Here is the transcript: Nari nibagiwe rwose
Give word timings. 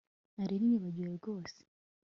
Nari 0.35 0.55
nibagiwe 0.65 1.09
rwose 1.17 1.59